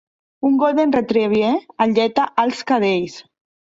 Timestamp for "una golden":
0.47-0.95